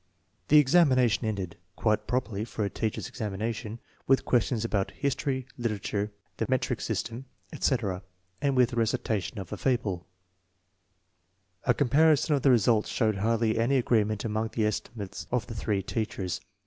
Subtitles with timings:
[0.47, 3.77] The examination ended, quite properly for a teacher's examination,
[4.07, 8.01] with questions about history* literature, the metric system, etc.,
[8.41, 10.05] and with the recitation of u fuble*
[11.65, 15.45] A comparison of the results showed hardly any agree ment among I ho estimates of
[15.45, 16.41] the throe teachers.